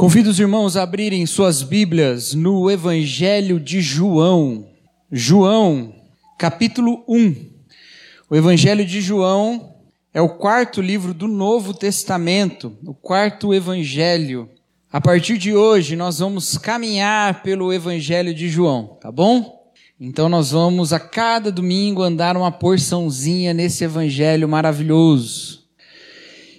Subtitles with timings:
[0.00, 4.66] Convido os irmãos a abrirem suas Bíblias no Evangelho de João.
[5.12, 5.94] João,
[6.38, 7.36] capítulo 1.
[8.30, 9.74] O Evangelho de João
[10.14, 14.48] é o quarto livro do Novo Testamento, o quarto Evangelho.
[14.90, 19.70] A partir de hoje, nós vamos caminhar pelo Evangelho de João, tá bom?
[20.00, 25.62] Então, nós vamos a cada domingo andar uma porçãozinha nesse Evangelho maravilhoso.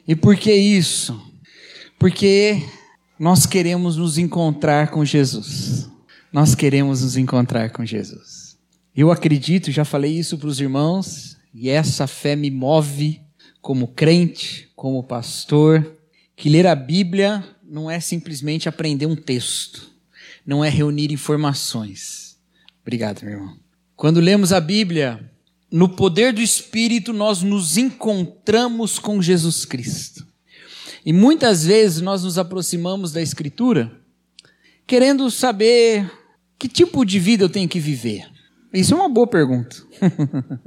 [0.07, 1.19] E por que isso?
[1.97, 2.61] Porque
[3.21, 5.87] nós queremos nos encontrar com Jesus.
[6.33, 8.57] Nós queremos nos encontrar com Jesus.
[8.95, 13.21] Eu acredito, já falei isso para os irmãos, e essa fé me move
[13.61, 15.99] como crente, como pastor,
[16.35, 19.91] que ler a Bíblia não é simplesmente aprender um texto,
[20.43, 22.39] não é reunir informações.
[22.81, 23.55] Obrigado, meu irmão.
[23.95, 25.31] Quando lemos a Bíblia,
[25.71, 30.30] no poder do Espírito, nós nos encontramos com Jesus Cristo.
[31.05, 33.91] E muitas vezes nós nos aproximamos da Escritura
[34.85, 36.11] querendo saber
[36.59, 38.29] que tipo de vida eu tenho que viver.
[38.73, 39.75] Isso é uma boa pergunta.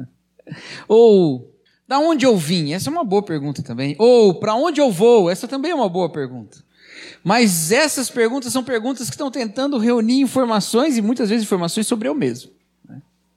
[0.88, 1.54] Ou
[1.86, 2.72] da onde eu vim?
[2.72, 3.94] Essa é uma boa pergunta também.
[3.98, 5.30] Ou para onde eu vou?
[5.30, 6.64] Essa também é uma boa pergunta.
[7.22, 12.08] Mas essas perguntas são perguntas que estão tentando reunir informações e muitas vezes informações sobre
[12.08, 12.50] eu mesmo.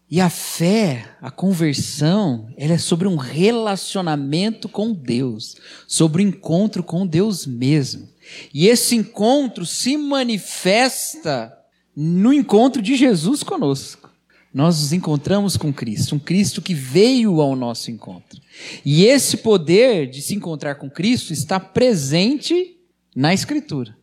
[0.09, 6.29] E a fé, a conversão, ela é sobre um relacionamento com Deus, sobre o um
[6.29, 8.07] encontro com Deus mesmo.
[8.53, 11.53] E esse encontro se manifesta
[11.93, 14.09] no encontro de Jesus conosco.
[14.53, 18.41] Nós nos encontramos com Cristo, um Cristo que veio ao nosso encontro.
[18.85, 22.77] E esse poder de se encontrar com Cristo está presente
[23.13, 23.95] na Escritura.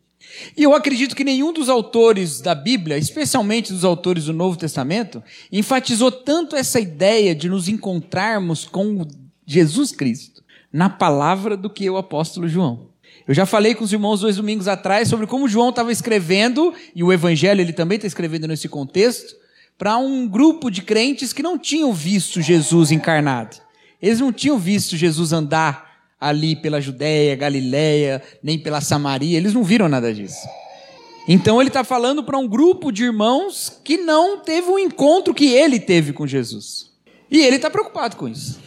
[0.56, 5.22] E eu acredito que nenhum dos autores da Bíblia, especialmente dos autores do Novo Testamento,
[5.50, 9.06] enfatizou tanto essa ideia de nos encontrarmos com
[9.47, 12.89] Jesus Cristo na palavra do que o apóstolo João.
[13.27, 17.02] Eu já falei com os irmãos dois domingos atrás sobre como João estava escrevendo, e
[17.02, 19.34] o Evangelho ele também está escrevendo nesse contexto,
[19.78, 23.57] para um grupo de crentes que não tinham visto Jesus encarnado.
[24.01, 25.83] Eles não tinham visto Jesus andar
[26.27, 30.48] ali pela Judéia, Galiléia, nem pela Samaria, eles não viram nada disso.
[31.29, 35.46] Então ele está falando para um grupo de irmãos que não teve o encontro que
[35.46, 36.90] ele teve com Jesus.
[37.30, 38.61] E ele está preocupado com isso.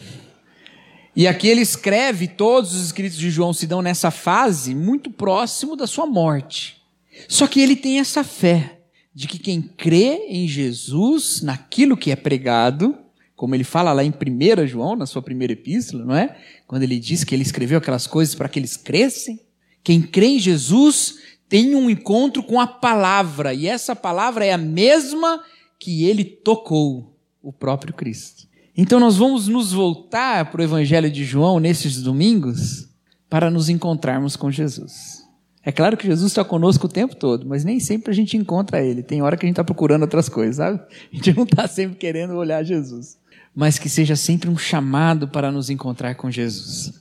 [1.14, 5.74] E aqui ele escreve, todos os escritos de João se dão nessa fase muito próximo
[5.74, 6.80] da sua morte.
[7.28, 8.78] Só que ele tem essa fé
[9.12, 12.96] de que quem crê em Jesus, naquilo que é pregado,
[13.38, 16.36] como ele fala lá em 1 João, na sua primeira epístola, não é?
[16.66, 19.38] Quando ele diz que ele escreveu aquelas coisas para que eles crescem.
[19.84, 24.58] Quem crê em Jesus tem um encontro com a palavra, e essa palavra é a
[24.58, 25.40] mesma
[25.78, 28.48] que ele tocou, o próprio Cristo.
[28.76, 32.88] Então nós vamos nos voltar para o Evangelho de João nesses domingos
[33.30, 35.24] para nos encontrarmos com Jesus.
[35.62, 38.84] É claro que Jesus está conosco o tempo todo, mas nem sempre a gente encontra
[38.84, 39.02] Ele.
[39.02, 40.80] Tem hora que a gente está procurando outras coisas, sabe?
[41.12, 43.16] A gente não está sempre querendo olhar Jesus
[43.58, 46.92] mas que seja sempre um chamado para nos encontrar com Jesus.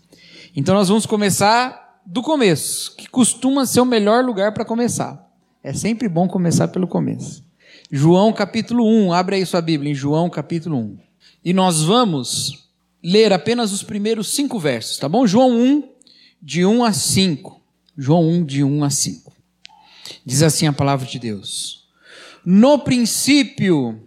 [0.56, 5.32] Então nós vamos começar do começo, que costuma ser o melhor lugar para começar.
[5.64, 7.44] É sempre bom começar pelo começo.
[7.92, 10.98] João capítulo 1, abre aí sua Bíblia, em João capítulo 1.
[11.46, 12.68] E nós vamos
[13.04, 15.28] ler apenas os primeiros cinco versos, tá bom?
[15.28, 15.84] João 1,
[16.42, 17.62] de 1 a 5.
[17.96, 19.32] João 1, de 1 a 5.
[20.26, 21.88] Diz assim a palavra de Deus:
[22.44, 24.07] No princípio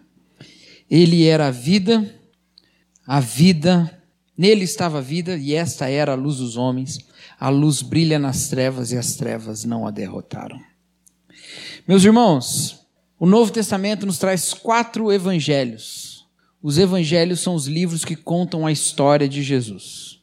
[0.91, 2.13] Ele era a vida,
[3.07, 4.03] a vida,
[4.37, 6.99] nele estava a vida, e esta era a luz dos homens.
[7.39, 10.59] A luz brilha nas trevas, e as trevas não a derrotaram.
[11.87, 12.85] Meus irmãos,
[13.17, 16.27] o Novo Testamento nos traz quatro evangelhos.
[16.61, 20.19] Os evangelhos são os livros que contam a história de Jesus.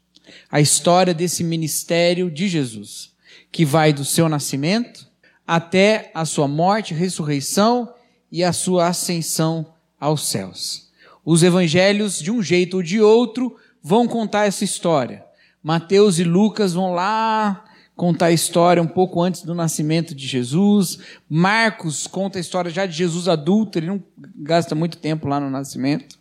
[0.52, 3.14] A história desse ministério de Jesus,
[3.50, 5.08] que vai do seu nascimento
[5.46, 7.90] até a sua morte, ressurreição
[8.30, 9.66] e a sua ascensão
[10.00, 10.88] aos céus.
[11.24, 15.24] Os evangelhos, de um jeito ou de outro, vão contar essa história.
[15.62, 17.64] Mateus e Lucas vão lá
[17.96, 20.98] contar a história um pouco antes do nascimento de Jesus.
[21.28, 24.02] Marcos conta a história já de Jesus adulto, ele não
[24.36, 26.18] gasta muito tempo lá no nascimento.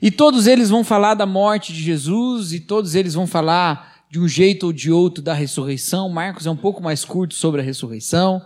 [0.00, 4.20] E todos eles vão falar da morte de Jesus, e todos eles vão falar de
[4.20, 6.08] um jeito ou de outro da ressurreição.
[6.08, 8.40] Marcos é um pouco mais curto sobre a ressurreição.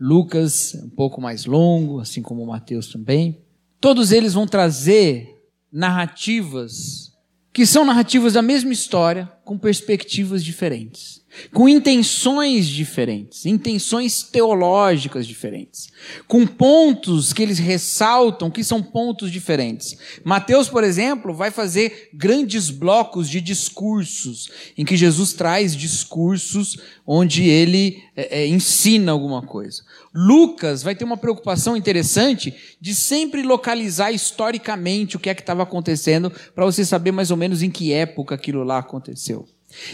[0.00, 3.38] Lucas é um pouco mais longo, assim como Mateus também.
[3.86, 5.40] Todos eles vão trazer
[5.70, 7.12] narrativas
[7.52, 15.88] que são narrativas da mesma história com perspectivas diferentes com intenções diferentes, intenções teológicas diferentes,
[16.26, 19.96] com pontos que eles ressaltam que são pontos diferentes.
[20.24, 27.48] Mateus, por exemplo, vai fazer grandes blocos de discursos, em que Jesus traz discursos onde
[27.48, 29.82] ele é, é, ensina alguma coisa.
[30.14, 35.62] Lucas vai ter uma preocupação interessante de sempre localizar historicamente o que é que estava
[35.62, 39.46] acontecendo, para você saber mais ou menos em que época aquilo lá aconteceu.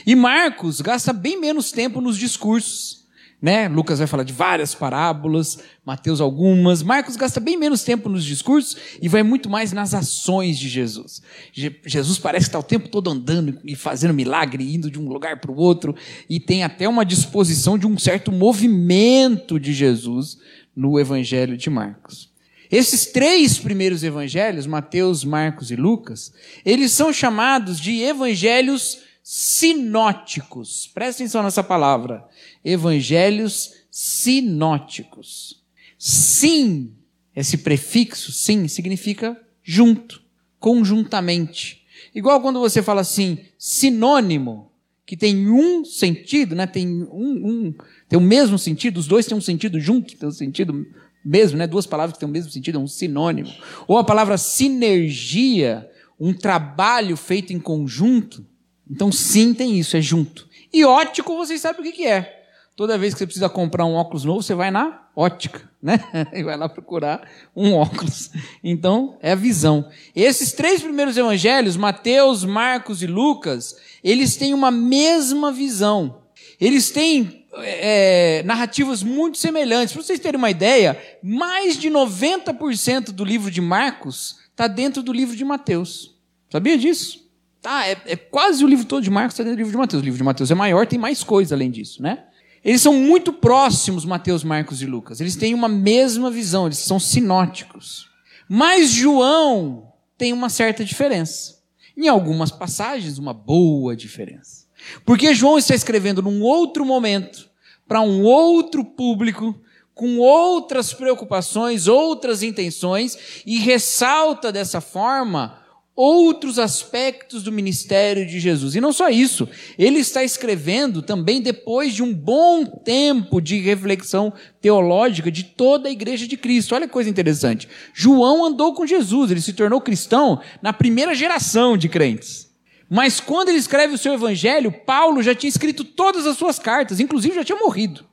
[0.06, 3.02] E Marcos gasta bem menos tempo nos discursos.
[3.43, 3.69] Né?
[3.69, 6.81] Lucas vai falar de várias parábolas, Mateus algumas.
[6.81, 11.20] Marcos gasta bem menos tempo nos discursos e vai muito mais nas ações de Jesus.
[11.52, 15.40] Je Jesus parece estar o tempo todo andando e fazendo milagre, indo de um lugar
[15.40, 15.93] para o outro,
[16.31, 20.38] e tem até uma disposição de um certo movimento de Jesus
[20.75, 22.31] no Evangelho de Marcos.
[22.70, 26.32] Esses três primeiros evangelhos, Mateus, Marcos e Lucas,
[26.64, 30.91] eles são chamados de evangelhos sinóticos.
[30.93, 32.27] Presta atenção nessa palavra.
[32.65, 35.63] Evangelhos sinóticos.
[35.99, 36.95] Sim,
[37.35, 40.23] esse prefixo, sim, significa junto,
[40.59, 41.83] conjuntamente.
[42.15, 44.73] Igual quando você fala assim, sinônimo,
[45.07, 46.67] que tem um sentido, né?
[46.67, 47.75] tem, um, um,
[48.09, 50.87] tem o mesmo sentido, os dois têm um sentido junto, tem um sentido
[51.25, 51.67] mesmo, né?
[51.67, 53.53] duas palavras que têm o mesmo sentido, é um sinônimo.
[53.87, 58.47] Ou a palavra sinergia, um trabalho feito em conjunto,
[58.93, 60.47] então, sim, tem isso, é junto.
[60.71, 62.44] E ótico, vocês sabem o que, é.
[62.77, 65.99] Toda vez que você precisa comprar um óculos novo, você vai na ótica, né?
[66.35, 68.31] E vai lá procurar um óculos.
[68.62, 69.89] Então, é a visão.
[70.15, 76.25] Esses três primeiros evangelhos, Mateus, Marcos e Lucas, eles têm uma mesma visão.
[76.61, 79.94] Eles têm é, narrativas muito semelhantes.
[79.94, 85.15] Para vocês terem uma ideia, mais de 90% do livro de Marcos está dentro do
[85.15, 86.15] livro de Mateus.
[86.50, 87.23] Sabia disso?
[87.62, 90.03] Tá, é, é quase o livro todo de Marcos está dentro do livro de Mateus.
[90.03, 92.25] O livro de Mateus é maior, tem mais coisa além disso, né?
[92.64, 95.20] Eles são muito próximos, Mateus, Marcos e Lucas.
[95.20, 98.09] Eles têm uma mesma visão, eles são sinóticos.
[98.49, 101.62] Mas João tem uma certa diferença.
[101.97, 104.67] Em algumas passagens, uma boa diferença.
[105.05, 107.49] Porque João está escrevendo num outro momento,
[107.87, 109.56] para um outro público,
[109.94, 115.62] com outras preocupações, outras intenções, e ressalta dessa forma
[115.94, 118.75] outros aspectos do ministério de Jesus.
[118.75, 119.49] E não só isso,
[119.79, 125.93] ele está escrevendo também depois de um bom tempo de reflexão teológica de toda a
[125.93, 126.75] igreja de Cristo.
[126.75, 127.69] Olha que coisa interessante.
[127.93, 132.50] João andou com Jesus, ele se tornou cristão na primeira geração de crentes.
[132.89, 137.00] Mas quando ele escreve o seu evangelho, Paulo já tinha escrito todas as suas cartas,
[137.00, 138.05] inclusive já tinha morrido.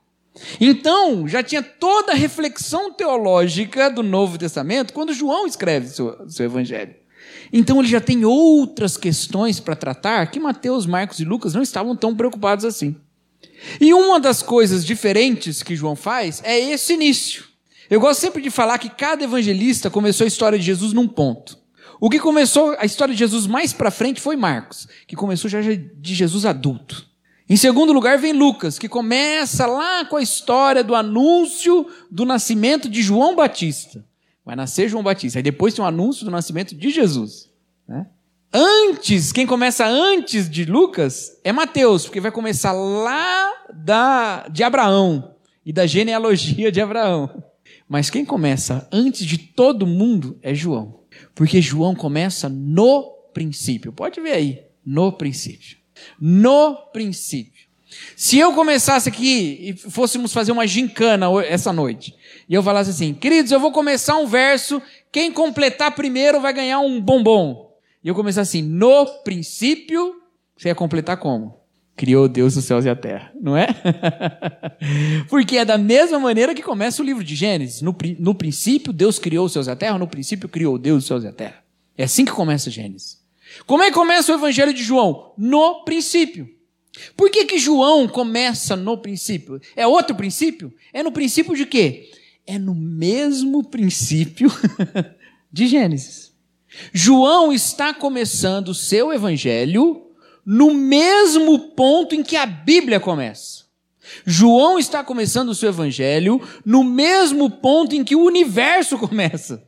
[0.60, 6.30] Então, já tinha toda a reflexão teológica do Novo Testamento quando João escreve o seu,
[6.30, 6.99] seu evangelho.
[7.52, 11.96] Então ele já tem outras questões para tratar que Mateus, Marcos e Lucas não estavam
[11.96, 12.96] tão preocupados assim.
[13.80, 17.44] E uma das coisas diferentes que João faz é esse início.
[17.88, 21.58] Eu gosto sempre de falar que cada evangelista começou a história de Jesus num ponto.
[22.00, 25.60] O que começou a história de Jesus mais para frente foi Marcos, que começou já
[25.60, 27.10] de Jesus adulto.
[27.48, 32.88] Em segundo lugar vem Lucas, que começa lá com a história do anúncio do nascimento
[32.88, 34.04] de João Batista.
[34.50, 35.38] Vai nascer João Batista.
[35.38, 37.48] Aí depois tem o um anúncio do nascimento de Jesus.
[37.86, 38.04] Né?
[38.52, 45.36] Antes, quem começa antes de Lucas é Mateus, porque vai começar lá da, de Abraão
[45.64, 47.44] e da genealogia de Abraão.
[47.88, 50.98] Mas quem começa antes de todo mundo é João.
[51.32, 53.92] Porque João começa no princípio.
[53.92, 55.76] Pode ver aí, no princípio.
[56.20, 57.68] No princípio.
[58.16, 62.14] Se eu começasse aqui e fôssemos fazer uma gincana essa noite,
[62.48, 64.80] e eu falasse assim, queridos, eu vou começar um verso,
[65.10, 67.70] quem completar primeiro vai ganhar um bombom.
[68.02, 70.16] E eu começar assim, no princípio,
[70.56, 71.58] você ia completar como?
[71.96, 73.66] Criou Deus os céus e a terra, não é?
[75.28, 77.82] Porque é da mesma maneira que começa o livro de Gênesis.
[77.82, 81.08] No, no princípio, Deus criou os céus e a terra, no princípio, criou Deus os
[81.08, 81.62] céus e a terra.
[81.98, 83.18] É assim que começa Gênesis.
[83.66, 85.34] Como é que começa o evangelho de João?
[85.36, 86.48] No princípio.
[87.16, 89.60] Por que, que João começa no princípio?
[89.76, 90.72] É outro princípio?
[90.92, 92.10] É no princípio de quê?
[92.46, 94.50] É no mesmo princípio
[95.52, 96.32] de Gênesis.
[96.92, 100.06] João está começando o seu evangelho
[100.44, 103.64] no mesmo ponto em que a Bíblia começa.
[104.24, 109.64] João está começando o seu evangelho no mesmo ponto em que o universo começa.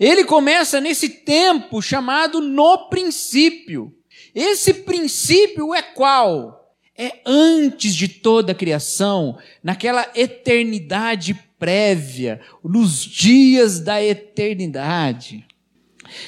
[0.00, 3.94] Ele começa nesse tempo chamado no princípio.
[4.34, 6.63] Esse princípio é qual?
[6.96, 15.44] É antes de toda a criação, naquela eternidade prévia, nos dias da eternidade.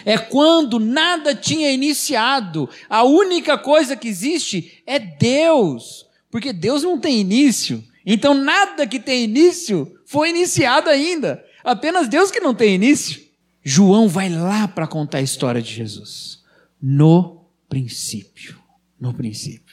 [0.05, 6.99] É quando nada tinha iniciado, a única coisa que existe é Deus, porque Deus não
[6.99, 12.75] tem início, então nada que tem início foi iniciado ainda, apenas Deus que não tem
[12.75, 13.25] início.
[13.63, 16.43] João vai lá para contar a história de Jesus,
[16.81, 18.57] no princípio,
[18.99, 19.66] no princípio.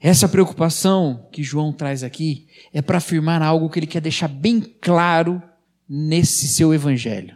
[0.00, 4.60] Essa preocupação que João traz aqui é para afirmar algo que ele quer deixar bem
[4.60, 5.42] claro
[5.88, 7.34] nesse seu evangelho.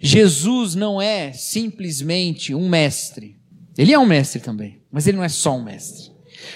[0.00, 3.36] Jesus não é simplesmente um mestre.
[3.76, 6.10] Ele é um mestre também, mas ele não é só um mestre.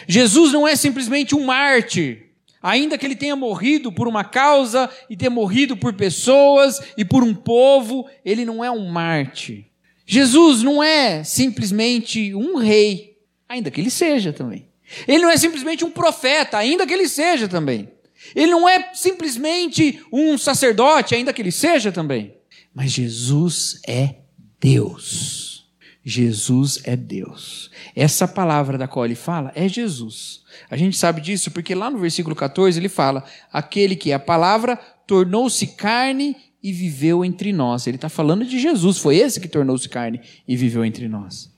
[0.09, 2.31] Jesus não é simplesmente um mártir,
[2.63, 7.23] ainda que ele tenha morrido por uma causa e tenha morrido por pessoas e por
[7.23, 9.67] um povo, ele não é um mártir.
[10.07, 14.67] Jesus não é simplesmente um rei, ainda que ele seja também.
[15.07, 17.89] Ele não é simplesmente um profeta, ainda que ele seja também.
[18.35, 22.35] Ele não é simplesmente um sacerdote, ainda que ele seja também.
[22.75, 24.17] Mas Jesus é
[24.61, 25.67] Deus.
[26.05, 27.71] Jesus é Deus.
[27.97, 30.43] Essa palavra da qual ele fala é Jesus.
[30.71, 34.19] A gente sabe disso porque lá no versículo 14 ele fala: aquele que é a
[34.19, 37.87] palavra tornou-se carne e viveu entre nós.
[37.87, 41.54] Ele está falando de Jesus, foi esse que tornou-se carne e viveu entre nós.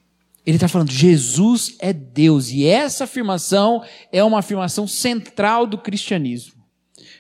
[0.47, 6.55] Ele está falando, Jesus é Deus, e essa afirmação é uma afirmação central do cristianismo.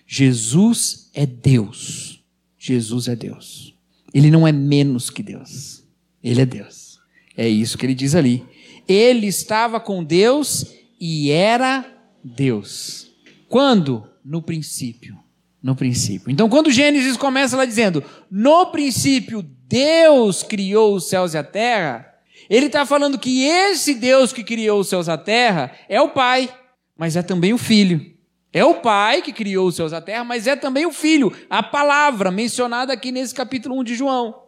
[0.06, 2.22] Jesus é Deus.
[2.56, 3.74] Jesus é Deus.
[4.14, 5.82] Ele não é menos que Deus.
[6.22, 7.00] Ele é Deus.
[7.36, 8.46] É isso que ele diz ali.
[8.86, 10.64] Ele estava com Deus
[11.00, 11.84] e era
[12.22, 13.10] Deus.
[13.48, 14.08] Quando?
[14.24, 15.18] No princípio.
[15.60, 16.30] No princípio.
[16.30, 22.15] Então, quando Gênesis começa lá dizendo: No princípio Deus criou os céus e a terra
[22.48, 26.10] ele está falando que esse Deus que criou os céus e a terra é o
[26.10, 26.48] Pai,
[26.96, 28.14] mas é também o Filho.
[28.52, 31.32] É o Pai que criou os céus e a terra, mas é também o Filho,
[31.50, 34.46] a palavra mencionada aqui nesse capítulo 1 de João.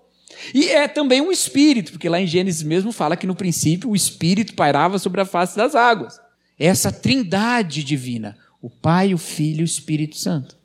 [0.54, 3.96] E é também um Espírito, porque lá em Gênesis mesmo fala que no princípio o
[3.96, 6.20] Espírito pairava sobre a face das águas.
[6.58, 10.56] Essa trindade divina, o Pai, o Filho e o Espírito Santo.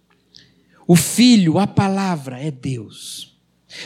[0.88, 3.33] O Filho, a palavra, é Deus.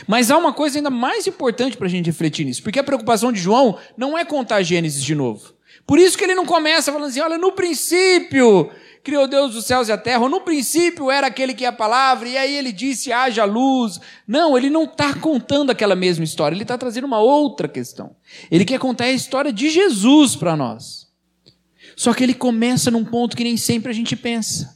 [0.05, 3.31] Mas há uma coisa ainda mais importante para a gente refletir nisso, porque a preocupação
[3.31, 5.53] de João não é contar Gênesis de novo.
[5.85, 8.69] Por isso que ele não começa falando assim: olha, no princípio
[9.01, 11.71] criou Deus os céus e a terra, ou no princípio era aquele que é a
[11.71, 13.99] palavra, e aí ele disse: haja luz.
[14.27, 18.15] Não, ele não está contando aquela mesma história, ele está trazendo uma outra questão.
[18.51, 21.07] Ele quer contar a história de Jesus para nós.
[21.95, 24.75] Só que ele começa num ponto que nem sempre a gente pensa.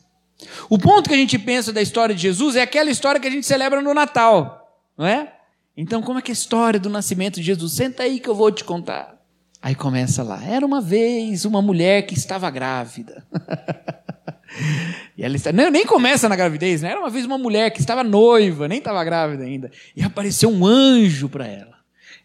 [0.70, 3.32] O ponto que a gente pensa da história de Jesus é aquela história que a
[3.32, 4.61] gente celebra no Natal
[5.02, 5.34] não é?
[5.76, 7.74] Então, como é que é a história do nascimento de Jesus?
[7.74, 9.20] Senta aí que eu vou te contar.
[9.60, 10.44] Aí começa lá.
[10.44, 13.26] Era uma vez uma mulher que estava grávida.
[15.18, 15.52] e ela está...
[15.52, 16.92] nem começa na gravidez, né?
[16.92, 19.72] Era uma vez uma mulher que estava noiva, nem estava grávida ainda.
[19.96, 21.78] E apareceu um anjo para ela.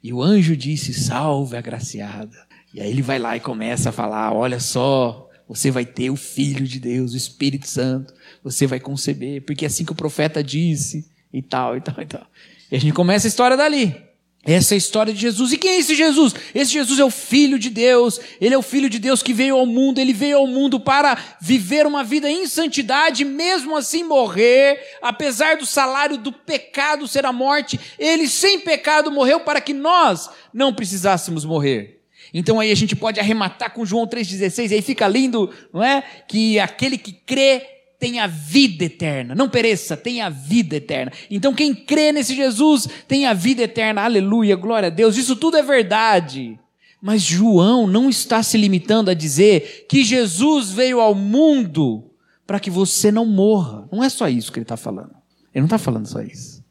[0.02, 2.36] E o anjo disse: Salve, agraciada.
[2.74, 6.16] E aí ele vai lá e começa a falar: Olha só, você vai ter o
[6.16, 8.12] Filho de Deus, o Espírito Santo.
[8.44, 12.26] Você vai conceber, porque assim que o profeta disse, e tal, e tal, e tal.
[12.70, 14.06] E a gente começa a história dali.
[14.46, 15.52] Essa é a história de Jesus.
[15.52, 16.32] E quem é esse Jesus?
[16.54, 18.20] Esse Jesus é o Filho de Deus.
[18.40, 19.98] Ele é o Filho de Deus que veio ao mundo.
[19.98, 25.66] Ele veio ao mundo para viver uma vida em santidade, mesmo assim morrer, apesar do
[25.66, 27.78] salário do pecado ser a morte.
[27.98, 32.00] Ele, sem pecado, morreu para que nós não precisássemos morrer.
[32.32, 36.02] Então aí a gente pode arrematar com João 3,16, aí fica lindo, não é?
[36.28, 39.34] Que aquele que crê tem a vida eterna.
[39.34, 41.12] Não pereça, tem a vida eterna.
[41.30, 44.02] Então quem crê nesse Jesus tem a vida eterna.
[44.02, 45.16] Aleluia, glória a Deus.
[45.16, 46.58] Isso tudo é verdade.
[47.00, 52.10] Mas João não está se limitando a dizer que Jesus veio ao mundo
[52.46, 53.88] para que você não morra.
[53.92, 55.14] Não é só isso que ele está falando.
[55.54, 56.64] Ele não está falando só isso.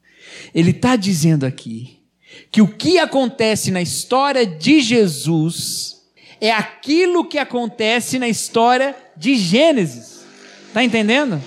[0.53, 1.99] Ele está dizendo aqui
[2.51, 6.01] que o que acontece na história de Jesus
[6.39, 10.14] é aquilo que acontece na história de Gênesis.
[10.75, 11.41] Está entendendo?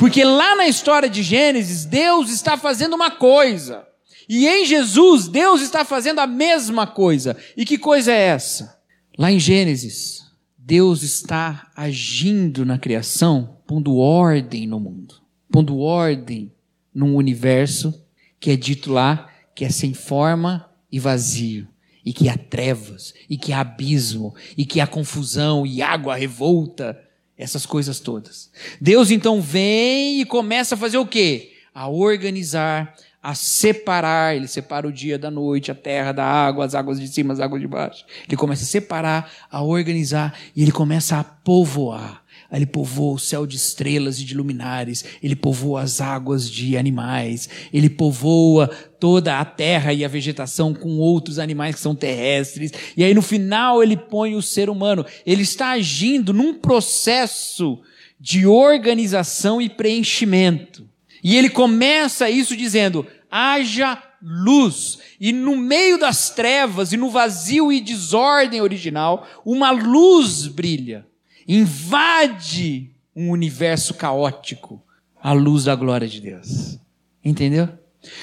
[0.00, 3.86] Porque lá na história de Gênesis, Deus está fazendo uma coisa.
[4.28, 7.36] E em Jesus, Deus está fazendo a mesma coisa.
[7.56, 8.76] E que coisa é essa?
[9.16, 10.24] Lá em Gênesis,
[10.58, 15.14] Deus está agindo na criação, pondo ordem no mundo,
[15.52, 16.52] pondo ordem
[16.92, 17.94] num universo
[18.40, 21.68] que é dito lá que é sem forma e vazio,
[22.04, 26.98] e que há trevas, e que há abismo, e que há confusão e água revolta
[27.38, 28.50] essas coisas todas.
[28.80, 31.52] Deus então vem e começa a fazer o quê?
[31.72, 36.74] A organizar, a separar, ele separa o dia da noite, a terra da água, as
[36.74, 38.04] águas de cima, as águas de baixo.
[38.26, 42.22] Ele começa a separar, a organizar e ele começa a povoar.
[42.50, 47.48] Ele povoa o céu de estrelas e de luminares, ele povoa as águas de animais,
[47.72, 52.72] ele povoa toda a terra e a vegetação com outros animais que são terrestres.
[52.96, 55.04] E aí no final ele põe o ser humano.
[55.26, 57.78] Ele está agindo num processo
[58.18, 60.88] de organização e preenchimento.
[61.22, 64.98] E ele começa isso dizendo: haja luz.
[65.20, 71.06] E no meio das trevas e no vazio e desordem original, uma luz brilha,
[71.48, 74.82] invade um universo caótico,
[75.20, 76.78] a luz da glória de Deus.
[77.24, 77.68] Entendeu?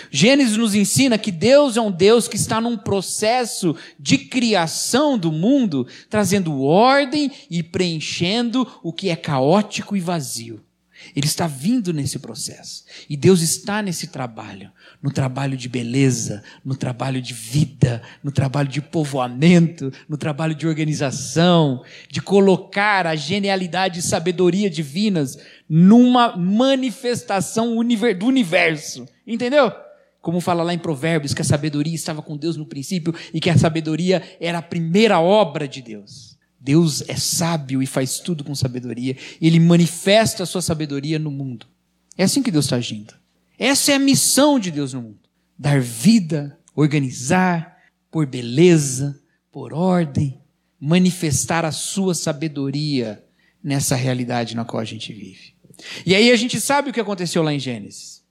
[0.10, 5.32] Gênesis nos ensina que Deus é um Deus que está num processo de criação do
[5.32, 10.65] mundo, trazendo ordem e preenchendo o que é caótico e vazio.
[11.16, 12.86] Ele está vindo nesse processo.
[13.10, 14.72] E Deus está nesse trabalho
[15.02, 20.68] no trabalho de beleza, no trabalho de vida, no trabalho de povoamento, no trabalho de
[20.68, 25.38] organização, de colocar a genialidade e sabedoria divinas
[25.70, 27.76] numa manifestação
[28.18, 29.08] do universo.
[29.28, 29.72] Entendeu?
[30.22, 33.50] Como fala lá em Provérbios, que a sabedoria estava com Deus no princípio e que
[33.50, 36.35] a sabedoria era a primeira obra de Deus.
[36.66, 39.16] Deus é sábio e faz tudo com sabedoria.
[39.40, 41.68] Ele manifesta a sua sabedoria no mundo.
[42.18, 43.14] É assim que Deus está agindo.
[43.60, 45.20] Essa é a missão de Deus no mundo:
[45.56, 47.78] dar vida, organizar,
[48.10, 50.42] por beleza, por ordem,
[50.80, 53.24] manifestar a sua sabedoria
[53.64, 55.54] nessa realidade na qual a gente vive.
[56.04, 58.24] E aí a gente sabe o que aconteceu lá em Gênesis.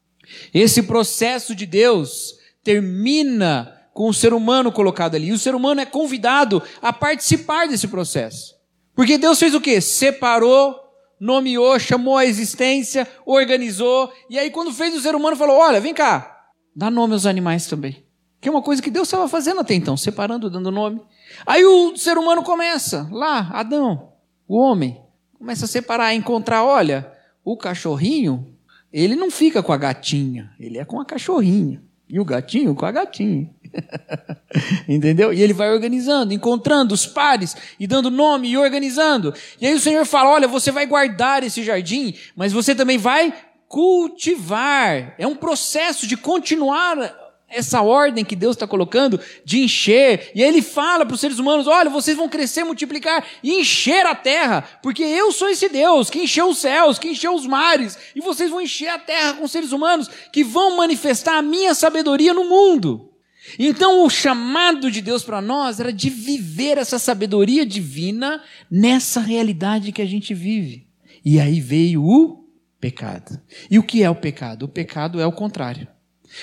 [0.52, 5.28] Esse processo de Deus termina com o ser humano colocado ali.
[5.28, 8.56] E o ser humano é convidado a participar desse processo.
[8.94, 9.80] Porque Deus fez o quê?
[9.80, 10.76] Separou,
[11.18, 14.12] nomeou, chamou a existência, organizou.
[14.28, 17.66] E aí, quando fez o ser humano, falou: Olha, vem cá, dá nome aos animais
[17.66, 18.04] também.
[18.40, 21.00] Que é uma coisa que Deus estava fazendo até então, separando, dando nome.
[21.46, 24.12] Aí o ser humano começa, lá, Adão,
[24.46, 25.00] o homem,
[25.38, 27.10] começa a separar, a encontrar: olha,
[27.44, 28.54] o cachorrinho,
[28.92, 31.82] ele não fica com a gatinha, ele é com a cachorrinha.
[32.08, 33.53] E o gatinho com a gatinha.
[34.88, 35.32] Entendeu?
[35.32, 39.34] E ele vai organizando, encontrando os pares e dando nome e organizando.
[39.60, 43.32] E aí o Senhor fala: olha, você vai guardar esse jardim, mas você também vai
[43.68, 45.14] cultivar.
[45.18, 50.32] É um processo de continuar essa ordem que Deus está colocando de encher.
[50.34, 54.06] E aí ele fala para os seres humanos: olha, vocês vão crescer, multiplicar e encher
[54.06, 57.98] a terra, porque eu sou esse Deus que encheu os céus, que encheu os mares,
[58.14, 62.34] e vocês vão encher a terra com seres humanos que vão manifestar a minha sabedoria
[62.34, 63.13] no mundo.
[63.58, 69.92] Então, o chamado de Deus para nós era de viver essa sabedoria divina nessa realidade
[69.92, 70.86] que a gente vive.
[71.24, 72.44] E aí veio o
[72.80, 73.40] pecado.
[73.70, 74.64] E o que é o pecado?
[74.64, 75.88] O pecado é o contrário.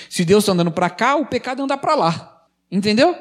[0.08, 2.46] Se Deus está andando para cá, o pecado andar para lá.
[2.70, 3.14] Entendeu?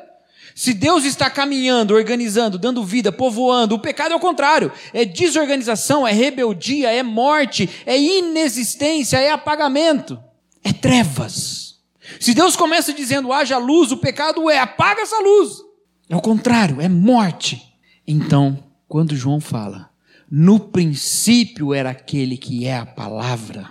[0.55, 4.71] Se Deus está caminhando, organizando, dando vida, povoando, o pecado é o contrário.
[4.93, 10.19] É desorganização, é rebeldia, é morte, é inexistência, é apagamento,
[10.63, 11.70] é trevas.
[12.19, 15.61] Se Deus começa dizendo haja luz, o pecado é apaga essa luz.
[16.09, 17.61] É o contrário, é morte.
[18.05, 19.89] Então, quando João fala,
[20.29, 23.69] no princípio era aquele que é a palavra,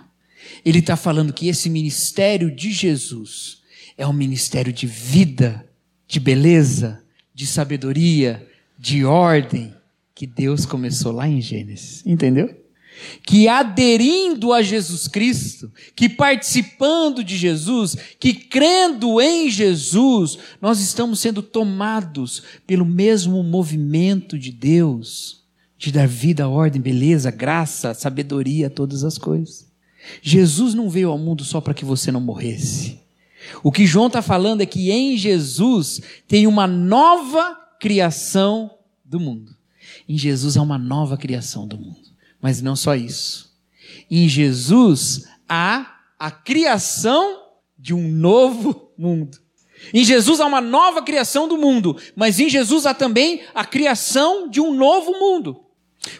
[0.64, 3.62] ele está falando que esse ministério de Jesus
[3.96, 5.68] é um ministério de vida,
[6.06, 7.02] de beleza,
[7.34, 8.46] de sabedoria,
[8.78, 9.74] de ordem,
[10.14, 12.02] que Deus começou lá em Gênesis.
[12.06, 12.59] Entendeu?
[13.24, 21.20] Que aderindo a Jesus Cristo, que participando de Jesus, que crendo em Jesus, nós estamos
[21.20, 25.44] sendo tomados pelo mesmo movimento de Deus,
[25.78, 29.70] de dar vida, ordem, beleza, graça, sabedoria a todas as coisas.
[30.22, 33.00] Jesus não veio ao mundo só para que você não morresse.
[33.62, 38.70] O que João está falando é que em Jesus tem uma nova criação
[39.04, 39.54] do mundo.
[40.08, 42.09] Em Jesus há uma nova criação do mundo.
[42.40, 43.50] Mas não só isso.
[44.10, 47.42] Em Jesus há a criação
[47.78, 49.38] de um novo mundo.
[49.94, 54.48] Em Jesus há uma nova criação do mundo, mas em Jesus há também a criação
[54.48, 55.64] de um novo mundo.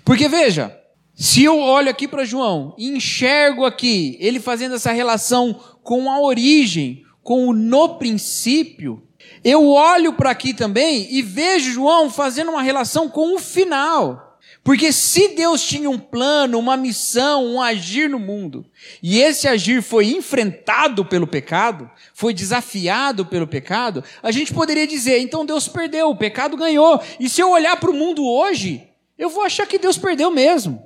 [0.05, 0.77] Porque veja,
[1.15, 6.21] se eu olho aqui para João e enxergo aqui ele fazendo essa relação com a
[6.21, 9.07] origem, com o no princípio,
[9.45, 14.30] eu olho para aqui também e vejo João fazendo uma relação com o final.
[14.63, 18.67] Porque se Deus tinha um plano, uma missão, um agir no mundo,
[19.03, 25.19] e esse agir foi enfrentado pelo pecado, foi desafiado pelo pecado, a gente poderia dizer,
[25.19, 27.03] então Deus perdeu, o pecado ganhou.
[27.19, 28.87] E se eu olhar para o mundo hoje,
[29.19, 30.85] eu vou achar que Deus perdeu mesmo.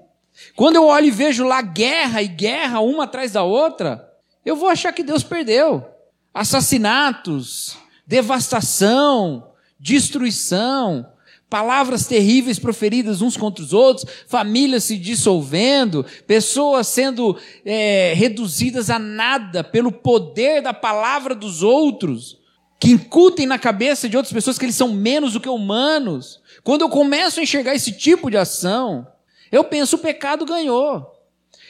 [0.55, 4.09] Quando eu olho e vejo lá guerra e guerra uma atrás da outra,
[4.45, 5.85] eu vou achar que Deus perdeu.
[6.33, 11.07] assassinatos, devastação, destruição,
[11.55, 18.99] palavras terríveis proferidas uns contra os outros, famílias se dissolvendo, pessoas sendo é, reduzidas a
[18.99, 22.41] nada pelo poder da palavra dos outros,
[22.81, 26.41] que incutem na cabeça de outras pessoas que eles são menos do que humanos.
[26.65, 29.07] Quando eu começo a enxergar esse tipo de ação,
[29.53, 31.07] eu penso: o pecado ganhou.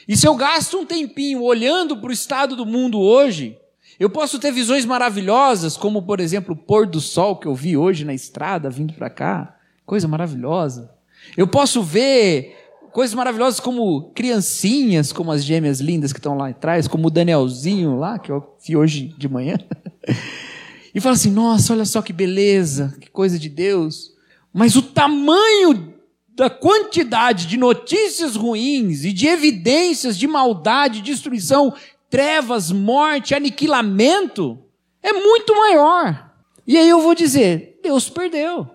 [0.07, 3.55] E se eu gasto um tempinho olhando para o estado do mundo hoje,
[3.99, 7.77] eu posso ter visões maravilhosas, como por exemplo o pôr do sol que eu vi
[7.77, 10.91] hoje na estrada vindo para cá, coisa maravilhosa.
[11.37, 12.55] Eu posso ver
[12.91, 17.97] coisas maravilhosas como criancinhas, como as gêmeas lindas que estão lá atrás, como o Danielzinho
[17.97, 19.57] lá, que eu vi hoje de manhã.
[20.95, 24.13] e falo assim: nossa, olha só que beleza, que coisa de Deus.
[24.53, 25.93] Mas o tamanho
[26.33, 31.73] da quantidade de notícias ruins e de evidências de maldade, destruição,
[32.09, 34.59] trevas, morte, aniquilamento,
[35.03, 36.33] é muito maior.
[36.65, 38.74] E aí eu vou dizer: Deus perdeu.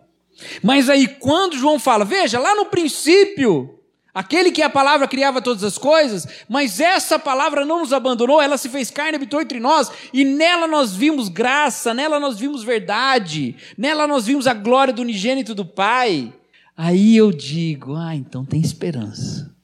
[0.62, 3.78] Mas aí quando João fala, veja, lá no princípio,
[4.14, 8.40] aquele que é a palavra criava todas as coisas, mas essa palavra não nos abandonou,
[8.40, 12.62] ela se fez carne, habitou entre nós, e nela nós vimos graça, nela nós vimos
[12.62, 16.32] verdade, nela nós vimos a glória do unigênito do Pai.
[16.76, 19.54] Aí eu digo, ah, então tem esperança.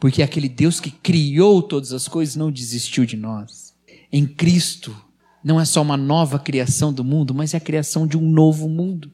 [0.00, 3.74] Porque aquele Deus que criou todas as coisas não desistiu de nós.
[4.10, 4.96] Em Cristo,
[5.42, 8.66] não é só uma nova criação do mundo, mas é a criação de um novo
[8.66, 9.12] mundo.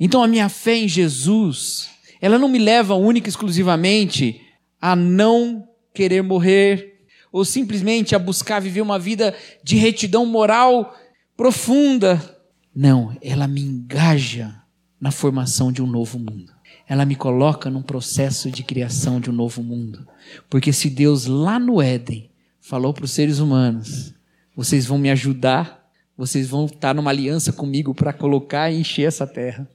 [0.00, 1.90] Então a minha fé em Jesus,
[2.22, 4.40] ela não me leva única e exclusivamente
[4.80, 10.96] a não querer morrer, ou simplesmente a buscar viver uma vida de retidão moral
[11.36, 12.38] profunda.
[12.74, 14.62] Não, ela me engaja
[15.00, 16.52] na formação de um novo mundo.
[16.88, 20.06] Ela me coloca num processo de criação de um novo mundo.
[20.48, 24.14] Porque se Deus lá no Éden falou para os seres humanos:
[24.56, 29.26] vocês vão me ajudar, vocês vão estar numa aliança comigo para colocar e encher essa
[29.26, 29.68] terra.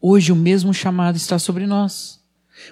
[0.00, 2.20] Hoje o mesmo chamado está sobre nós.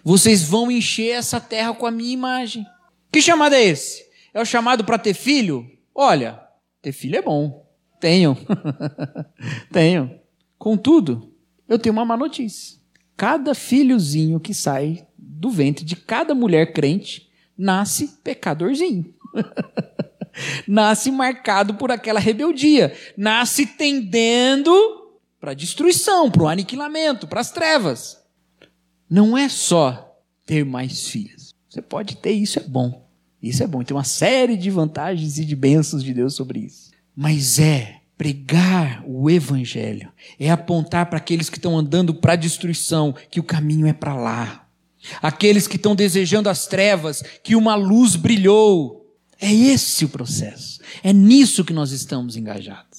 [0.03, 2.65] Vocês vão encher essa terra com a minha imagem.
[3.13, 4.05] Que chamado é esse?
[4.33, 5.67] É o chamado para ter filho?
[5.95, 6.41] Olha,
[6.83, 7.67] ter filho é bom.
[8.01, 8.37] Tenho.
[9.73, 10.19] Tenho.
[10.59, 11.33] Contudo,
[11.69, 12.79] eu tenho uma má notícia.
[13.17, 19.15] Cada filhozinho que sai do ventre de cada mulher crente nasce pecadorzinho.
[20.67, 25.04] nasce marcado por aquela rebeldia, nasce tendendo
[25.45, 28.17] para a destruição, para o aniquilamento, para as trevas.
[29.11, 31.55] Não é só ter mais filhos.
[31.69, 33.07] Você pode ter, isso é bom.
[33.43, 33.85] Isso é bom.
[33.85, 36.91] Tem uma série de vantagens e de bênçãos de Deus sobre isso.
[37.15, 43.13] Mas é Pregar o Evangelho é apontar para aqueles que estão andando para a destruição
[43.29, 44.67] que o caminho é para lá.
[45.21, 49.05] Aqueles que estão desejando as trevas, que uma luz brilhou.
[49.39, 50.81] É esse o processo.
[51.03, 52.94] É nisso que nós estamos engajados.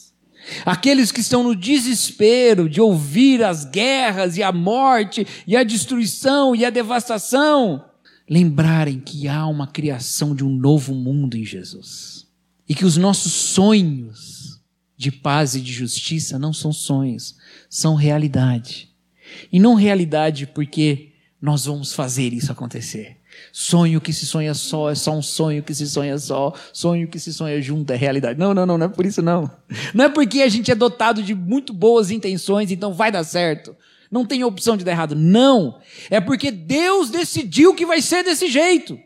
[0.65, 6.55] Aqueles que estão no desespero de ouvir as guerras e a morte e a destruição
[6.55, 7.85] e a devastação,
[8.29, 12.27] lembrarem que há uma criação de um novo mundo em Jesus.
[12.67, 14.59] E que os nossos sonhos
[14.97, 17.35] de paz e de justiça não são sonhos,
[17.69, 18.89] são realidade.
[19.51, 23.17] E não realidade porque nós vamos fazer isso acontecer.
[23.51, 26.53] Sonho que se sonha só é só um sonho que se sonha só.
[26.73, 28.39] Sonho que se sonha junto é realidade.
[28.39, 29.49] Não, não, não, não é por isso não.
[29.93, 33.75] Não é porque a gente é dotado de muito boas intenções, então vai dar certo.
[34.11, 35.15] Não tem opção de dar errado.
[35.15, 35.79] Não.
[36.09, 38.99] É porque Deus decidiu que vai ser desse jeito.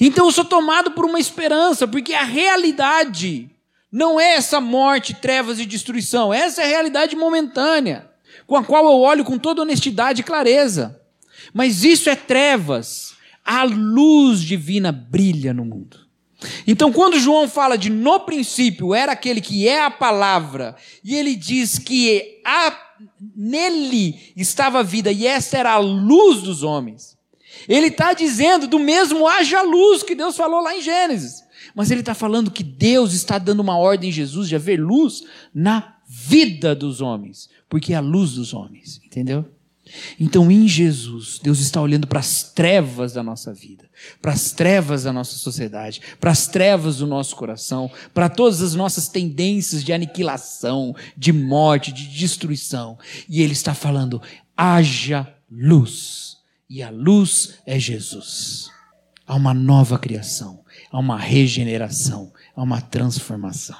[0.00, 3.50] Então eu sou tomado por uma esperança, porque a realidade
[3.90, 8.10] não é essa morte, trevas e destruição, essa é a realidade momentânea,
[8.46, 11.00] com a qual eu olho com toda honestidade e clareza.
[11.52, 13.15] Mas isso é trevas.
[13.46, 16.06] A luz divina brilha no mundo.
[16.66, 21.34] Então, quando João fala de no princípio era aquele que é a palavra, e ele
[21.34, 22.76] diz que a,
[23.34, 27.16] nele estava a vida e esta era a luz dos homens,
[27.68, 31.44] ele está dizendo do mesmo haja luz que Deus falou lá em Gênesis.
[31.74, 35.22] Mas ele está falando que Deus está dando uma ordem em Jesus de haver luz
[35.54, 39.44] na vida dos homens, porque é a luz dos homens, entendeu?
[40.18, 43.88] Então, em Jesus, Deus está olhando para as trevas da nossa vida,
[44.20, 48.74] para as trevas da nossa sociedade, para as trevas do nosso coração, para todas as
[48.74, 52.98] nossas tendências de aniquilação, de morte, de destruição.
[53.28, 54.20] E Ele está falando:
[54.56, 56.36] haja luz.
[56.68, 58.68] E a luz é Jesus.
[59.24, 63.76] Há uma nova criação a uma regeneração, a uma transformação.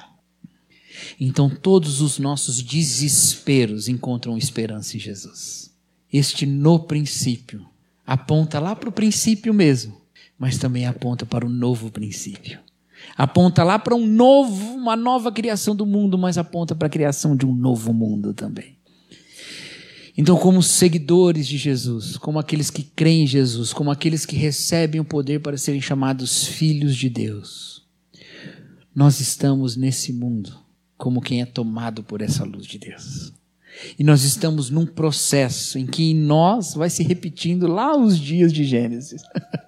[1.19, 5.66] Então todos os nossos desesperos encontram esperança em Jesus.
[6.11, 7.65] Este no princípio
[8.05, 10.01] aponta lá para o princípio mesmo,
[10.39, 12.59] mas também aponta para o novo princípio.
[13.15, 17.35] Aponta lá para um novo, uma nova criação do mundo, mas aponta para a criação
[17.35, 18.77] de um novo mundo também.
[20.17, 24.99] Então, como seguidores de Jesus, como aqueles que creem em Jesus, como aqueles que recebem
[24.99, 27.85] o poder para serem chamados filhos de Deus,
[28.95, 30.57] nós estamos nesse mundo
[30.97, 33.31] como quem é tomado por essa luz de Deus.
[33.97, 38.51] E nós estamos num processo em que em nós vai se repetindo lá os dias
[38.51, 39.21] de Gênesis.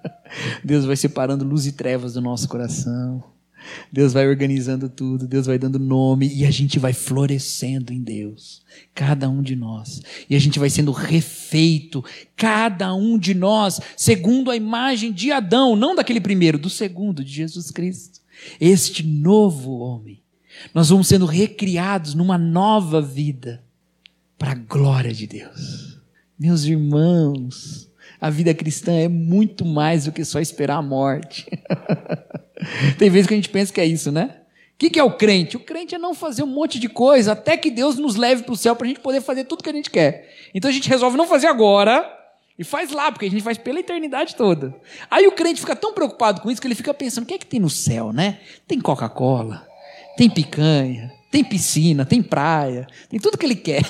[0.64, 3.22] Deus vai separando luz e trevas do nosso coração.
[3.92, 8.62] Deus vai organizando tudo, Deus vai dando nome e a gente vai florescendo em Deus,
[8.94, 10.00] cada um de nós.
[10.28, 12.04] E a gente vai sendo refeito,
[12.36, 17.32] cada um de nós, segundo a imagem de Adão, não daquele primeiro, do segundo, de
[17.32, 18.20] Jesus Cristo.
[18.60, 20.22] Este novo homem.
[20.74, 23.62] Nós vamos sendo recriados numa nova vida,
[24.40, 26.00] para a glória de Deus.
[26.38, 31.46] Meus irmãos, a vida cristã é muito mais do que só esperar a morte.
[32.98, 34.38] Tem vezes que a gente pensa que é isso, né?
[34.74, 35.58] O que, que é o crente?
[35.58, 38.54] O crente é não fazer um monte de coisa até que Deus nos leve para
[38.54, 40.34] o céu para a gente poder fazer tudo que a gente quer.
[40.54, 42.10] Então a gente resolve não fazer agora
[42.58, 44.74] e faz lá, porque a gente faz pela eternidade toda.
[45.10, 47.38] Aí o crente fica tão preocupado com isso que ele fica pensando: o que é
[47.38, 48.40] que tem no céu, né?
[48.66, 49.68] Tem Coca-Cola,
[50.16, 53.82] tem picanha, tem piscina, tem praia, tem tudo que ele quer.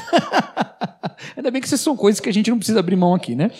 [1.37, 3.51] Ainda bem que essas são coisas que a gente não precisa abrir mão aqui, né?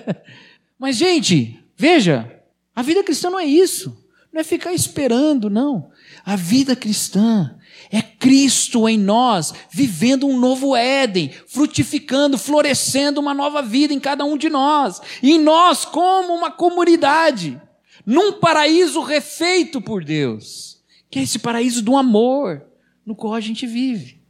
[0.78, 2.30] Mas, gente, veja,
[2.74, 4.02] a vida cristã não é isso.
[4.32, 5.90] Não é ficar esperando, não.
[6.24, 7.54] A vida cristã
[7.90, 14.24] é Cristo em nós, vivendo um novo Éden, frutificando, florescendo uma nova vida em cada
[14.24, 15.02] um de nós.
[15.22, 17.60] E em nós, como uma comunidade,
[18.06, 20.78] num paraíso refeito por Deus,
[21.10, 22.71] que é esse paraíso do amor,
[23.04, 24.20] no qual a gente vive.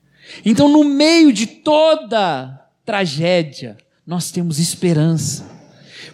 [0.44, 5.50] Então, no meio de toda tragédia, nós temos esperança.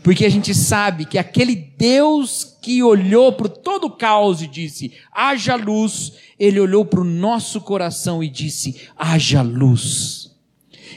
[0.03, 4.93] Porque a gente sabe que aquele Deus que olhou para todo o caos e disse:
[5.13, 10.28] haja luz, ele olhou para o nosso coração e disse: haja luz.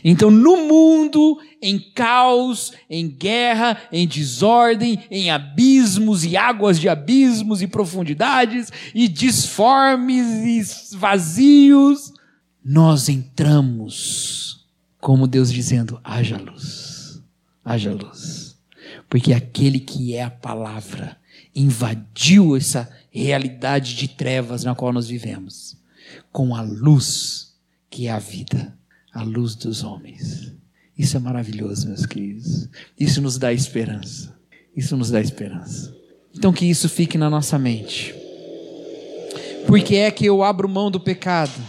[0.04, 7.62] Então, no mundo, em caos, em guerra, em desordem, em abismos e águas de abismos
[7.62, 12.14] e profundidades, e disformes e vazios,
[12.64, 14.66] nós entramos
[15.00, 17.22] como Deus dizendo: haja luz,
[17.66, 18.58] haja luz.
[19.10, 21.18] Porque aquele que é a palavra
[21.54, 25.78] invadiu essa realidade de trevas na qual nós vivemos,
[26.32, 27.54] com a luz
[27.90, 28.78] que é a vida,
[29.14, 30.54] a luz dos homens.
[30.98, 32.70] Isso é maravilhoso, meus queridos.
[33.00, 34.36] Isso nos dá esperança.
[34.76, 35.96] Isso nos dá esperança.
[36.34, 38.16] Então que isso fique na nossa mente.
[39.68, 41.60] Porque é que eu abro mão do pecado?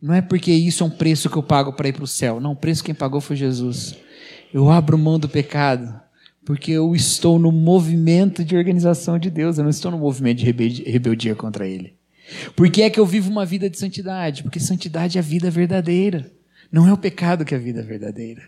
[0.00, 2.40] Não é porque isso é um preço que eu pago para ir para o céu.
[2.40, 3.96] Não, o preço quem pagou foi Jesus.
[4.52, 6.00] Eu abro mão do pecado
[6.44, 10.44] porque eu estou no movimento de organização de Deus, eu não estou no movimento de
[10.84, 11.94] rebeldia contra Ele.
[12.54, 14.42] Por que é que eu vivo uma vida de santidade?
[14.42, 16.30] Porque santidade é a vida verdadeira.
[16.74, 18.42] Não é o pecado que é a vida verdadeira.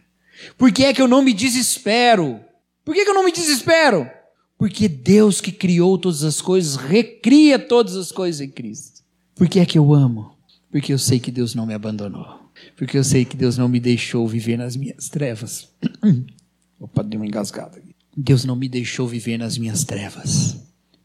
[0.59, 2.41] Por que é que eu não me desespero?
[2.85, 4.11] Por que, que eu não me desespero?
[4.59, 9.05] Porque Deus que criou todas as coisas, recria todas as coisas em Cristo.
[9.37, 10.37] Por que é que eu amo?
[10.73, 12.51] Porque eu sei que Deus não me abandonou.
[12.77, 15.69] Porque eu sei que Deus não me deixou viver nas minhas trevas.
[16.81, 17.95] Opa, dei uma engasgada aqui.
[18.17, 20.57] Deus não me deixou viver nas minhas trevas,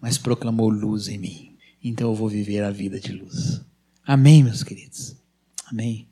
[0.01, 1.55] mas proclamou luz em mim.
[1.83, 3.61] Então eu vou viver a vida de luz.
[4.03, 5.15] Amém, meus queridos.
[5.67, 6.07] Amém.